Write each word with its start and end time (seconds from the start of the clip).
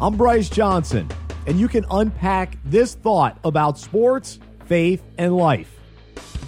I'm 0.00 0.16
Bryce 0.16 0.48
Johnson, 0.48 1.08
and 1.46 1.58
you 1.58 1.68
can 1.68 1.84
unpack 1.88 2.58
this 2.64 2.94
thought 2.94 3.38
about 3.44 3.78
sports, 3.78 4.40
faith, 4.66 5.04
and 5.18 5.36
life. 5.36 5.70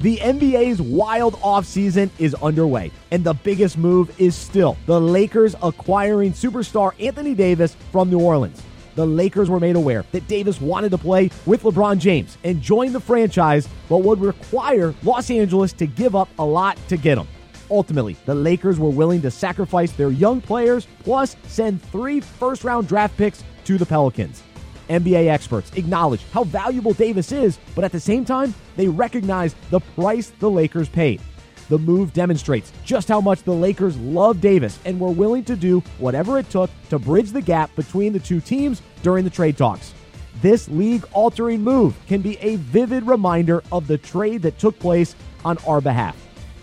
The 0.00 0.18
NBA's 0.18 0.82
wild 0.82 1.34
offseason 1.36 2.10
is 2.18 2.34
underway, 2.34 2.90
and 3.10 3.24
the 3.24 3.32
biggest 3.32 3.78
move 3.78 4.14
is 4.20 4.34
still 4.34 4.76
the 4.84 5.00
Lakers 5.00 5.54
acquiring 5.62 6.32
superstar 6.32 6.92
Anthony 7.00 7.34
Davis 7.34 7.76
from 7.90 8.10
New 8.10 8.20
Orleans. 8.20 8.62
The 8.94 9.06
Lakers 9.06 9.48
were 9.48 9.60
made 9.60 9.76
aware 9.76 10.04
that 10.12 10.28
Davis 10.28 10.60
wanted 10.60 10.90
to 10.90 10.98
play 10.98 11.30
with 11.46 11.62
LeBron 11.62 11.98
James 11.98 12.36
and 12.44 12.60
join 12.60 12.92
the 12.92 13.00
franchise, 13.00 13.66
but 13.88 13.98
would 13.98 14.20
require 14.20 14.94
Los 15.02 15.30
Angeles 15.30 15.72
to 15.74 15.86
give 15.86 16.14
up 16.14 16.28
a 16.38 16.44
lot 16.44 16.76
to 16.88 16.98
get 16.98 17.16
him. 17.16 17.26
Ultimately, 17.70 18.16
the 18.26 18.34
Lakers 18.34 18.78
were 18.78 18.90
willing 18.90 19.22
to 19.22 19.30
sacrifice 19.30 19.92
their 19.92 20.10
young 20.10 20.40
players 20.40 20.86
plus 21.04 21.36
send 21.46 21.82
three 21.82 22.20
first 22.20 22.64
round 22.64 22.88
draft 22.88 23.16
picks 23.16 23.44
to 23.64 23.78
the 23.78 23.86
Pelicans. 23.86 24.42
NBA 24.88 25.28
experts 25.28 25.70
acknowledge 25.76 26.24
how 26.32 26.42
valuable 26.42 26.92
Davis 26.92 27.30
is, 27.30 27.58
but 27.76 27.84
at 27.84 27.92
the 27.92 28.00
same 28.00 28.24
time, 28.24 28.52
they 28.76 28.88
recognize 28.88 29.54
the 29.70 29.78
price 29.80 30.32
the 30.40 30.50
Lakers 30.50 30.88
paid. 30.88 31.20
The 31.68 31.78
move 31.78 32.12
demonstrates 32.12 32.72
just 32.84 33.06
how 33.06 33.20
much 33.20 33.44
the 33.44 33.54
Lakers 33.54 33.96
love 33.98 34.40
Davis 34.40 34.80
and 34.84 34.98
were 34.98 35.10
willing 35.10 35.44
to 35.44 35.54
do 35.54 35.78
whatever 35.98 36.36
it 36.36 36.50
took 36.50 36.68
to 36.88 36.98
bridge 36.98 37.30
the 37.30 37.40
gap 37.40 37.74
between 37.76 38.12
the 38.12 38.18
two 38.18 38.40
teams 38.40 38.82
during 39.04 39.22
the 39.22 39.30
trade 39.30 39.56
talks. 39.56 39.94
This 40.42 40.68
league 40.68 41.04
altering 41.12 41.62
move 41.62 41.94
can 42.08 42.22
be 42.22 42.36
a 42.38 42.56
vivid 42.56 43.06
reminder 43.06 43.62
of 43.70 43.86
the 43.86 43.98
trade 43.98 44.42
that 44.42 44.58
took 44.58 44.76
place 44.80 45.14
on 45.44 45.58
our 45.58 45.80
behalf. 45.80 46.16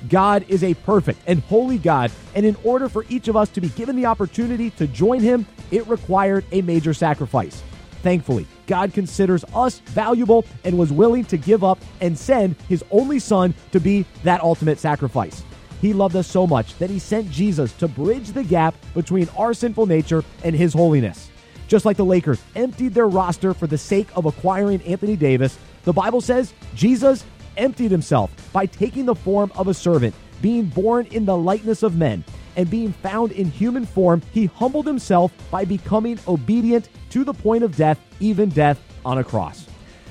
God 0.10 0.46
is 0.48 0.64
a 0.64 0.74
perfect 0.74 1.20
and 1.28 1.40
holy 1.44 1.78
God, 1.78 2.12
and 2.36 2.46
in 2.46 2.56
order 2.64 2.88
for 2.88 3.06
each 3.10 3.28
of 3.28 3.36
us 3.36 3.50
to 3.50 3.62
be 3.62 3.70
given 3.70 3.96
the 3.96 4.06
opportunity 4.06 4.70
to 4.72 4.88
join 4.88 5.20
Him, 5.20 5.46
it 5.72 5.88
required 5.88 6.46
a 6.52 6.62
major 6.62 6.94
sacrifice. 6.94 7.64
Thankfully, 8.04 8.48
God 8.68 8.94
considers 8.94 9.44
us 9.54 9.80
valuable 9.80 10.46
and 10.64 10.78
was 10.78 10.92
willing 10.92 11.26
to 11.26 11.38
give 11.38 11.64
up 11.64 11.80
and 12.00 12.18
send 12.18 12.56
His 12.70 12.84
only 12.92 13.20
Son 13.20 13.54
to 13.72 13.80
be 13.80 14.06
that 14.24 14.42
ultimate 14.42 14.80
sacrifice. 14.80 15.44
He 15.82 15.94
loved 15.94 16.16
us 16.16 16.28
so 16.28 16.48
much 16.48 16.78
that 16.78 16.90
He 16.90 17.00
sent 17.00 17.30
Jesus 17.30 17.74
to 17.74 17.88
bridge 17.88 18.30
the 18.30 18.44
gap 18.44 18.76
between 18.94 19.28
our 19.38 19.54
sinful 19.54 19.88
nature 19.88 20.24
and 20.44 20.56
His 20.56 20.74
holiness. 20.74 21.30
Just 21.68 21.86
like 21.86 21.98
the 21.98 22.06
Lakers 22.06 22.42
emptied 22.56 22.94
their 22.94 23.08
roster 23.08 23.54
for 23.54 23.68
the 23.68 23.78
sake 23.78 24.08
of 24.16 24.26
acquiring 24.26 24.82
Anthony 24.84 25.18
Davis, 25.18 25.58
the 25.84 25.94
Bible 25.94 26.22
says 26.22 26.54
Jesus 26.76 27.26
emptied 27.58 27.92
himself 27.92 28.32
by 28.58 28.66
taking 28.66 29.06
the 29.06 29.14
form 29.14 29.52
of 29.54 29.68
a 29.68 29.74
servant, 29.76 30.16
being 30.42 30.66
born 30.66 31.06
in 31.12 31.26
the 31.26 31.38
likeness 31.38 31.84
of 31.84 31.96
men, 31.96 32.24
and 32.56 32.68
being 32.72 32.92
found 32.92 33.32
in 33.34 33.46
human 33.52 33.86
form, 33.86 34.20
he 34.34 34.48
humbled 34.48 34.88
himself 34.88 35.32
by 35.52 35.64
becoming 35.64 36.18
obedient 36.28 36.90
to 37.12 37.24
the 37.24 37.36
point 37.36 37.64
of 37.64 37.76
death, 37.76 38.00
even 38.20 38.50
death 38.50 38.82
on 39.06 39.20
a 39.20 39.24
cross. 39.24 39.68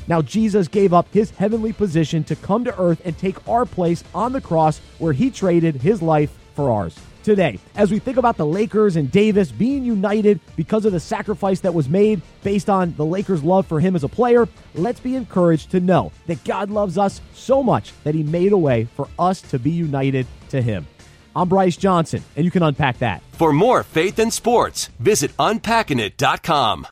Now, 0.06 0.22
Jesus 0.22 0.68
gave 0.68 0.94
up 0.94 1.12
his 1.12 1.30
heavenly 1.30 1.72
position 1.72 2.22
to 2.22 2.36
come 2.36 2.62
to 2.62 2.80
earth 2.80 3.02
and 3.04 3.18
take 3.18 3.48
our 3.48 3.66
place 3.66 4.04
on 4.14 4.30
the 4.30 4.40
cross 4.40 4.80
where 5.00 5.12
he 5.12 5.28
traded 5.28 5.74
his 5.74 6.00
life 6.00 6.38
for 6.56 6.72
ours 6.72 6.98
today 7.22 7.58
as 7.74 7.90
we 7.90 7.98
think 7.98 8.16
about 8.16 8.36
the 8.36 8.46
Lakers 8.46 8.96
and 8.96 9.10
Davis 9.10 9.50
being 9.52 9.84
united 9.84 10.40
because 10.54 10.84
of 10.84 10.92
the 10.92 11.00
sacrifice 11.00 11.60
that 11.60 11.74
was 11.74 11.88
made 11.88 12.22
based 12.42 12.70
on 12.70 12.94
the 12.96 13.04
Lakers' 13.04 13.42
love 13.42 13.66
for 13.66 13.80
him 13.80 13.94
as 13.94 14.04
a 14.04 14.08
player. 14.08 14.48
Let's 14.74 15.00
be 15.00 15.16
encouraged 15.16 15.72
to 15.72 15.80
know 15.80 16.12
that 16.26 16.42
God 16.44 16.70
loves 16.70 16.96
us 16.96 17.20
so 17.34 17.62
much 17.62 17.92
that 18.04 18.14
he 18.14 18.22
made 18.22 18.52
a 18.52 18.58
way 18.58 18.88
for 18.96 19.08
us 19.18 19.42
to 19.42 19.58
be 19.58 19.70
united 19.70 20.26
to 20.50 20.62
him. 20.62 20.86
I'm 21.34 21.48
Bryce 21.48 21.76
Johnson, 21.76 22.24
and 22.34 22.44
you 22.44 22.50
can 22.50 22.62
unpack 22.62 22.98
that. 23.00 23.22
For 23.32 23.52
more 23.52 23.82
faith 23.82 24.18
and 24.18 24.32
sports, 24.32 24.88
visit 24.98 25.36
unpackingit.com. 25.36 26.84